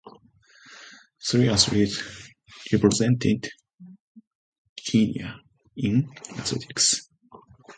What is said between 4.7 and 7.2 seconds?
Guinea in athletics.